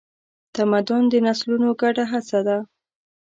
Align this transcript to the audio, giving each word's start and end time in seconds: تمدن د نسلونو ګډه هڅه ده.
تمدن 0.55 1.03
د 1.09 1.13
نسلونو 1.25 1.69
ګډه 1.81 2.03
هڅه 2.11 2.39
ده. 2.47 2.57